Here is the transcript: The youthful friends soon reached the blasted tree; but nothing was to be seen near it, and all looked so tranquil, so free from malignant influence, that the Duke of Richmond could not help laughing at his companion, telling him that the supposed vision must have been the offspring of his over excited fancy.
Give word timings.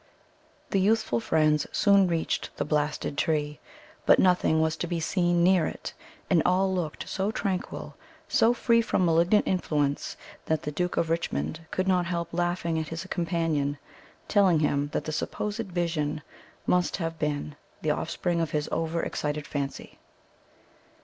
The 0.71 0.79
youthful 0.79 1.19
friends 1.19 1.67
soon 1.71 2.07
reached 2.07 2.49
the 2.57 2.65
blasted 2.65 3.19
tree; 3.19 3.59
but 4.07 4.17
nothing 4.17 4.59
was 4.59 4.75
to 4.77 4.87
be 4.87 4.99
seen 4.99 5.43
near 5.43 5.67
it, 5.67 5.93
and 6.27 6.41
all 6.43 6.73
looked 6.73 7.07
so 7.07 7.29
tranquil, 7.29 7.95
so 8.27 8.51
free 8.51 8.81
from 8.81 9.05
malignant 9.05 9.47
influence, 9.47 10.17
that 10.47 10.63
the 10.63 10.71
Duke 10.71 10.97
of 10.97 11.11
Richmond 11.11 11.59
could 11.69 11.87
not 11.87 12.07
help 12.07 12.29
laughing 12.33 12.79
at 12.79 12.87
his 12.87 13.05
companion, 13.11 13.77
telling 14.27 14.57
him 14.61 14.89
that 14.91 15.03
the 15.03 15.11
supposed 15.11 15.67
vision 15.71 16.23
must 16.65 16.97
have 16.97 17.19
been 17.19 17.55
the 17.83 17.91
offspring 17.91 18.41
of 18.41 18.49
his 18.49 18.67
over 18.71 19.03
excited 19.03 19.45
fancy. 19.45 19.99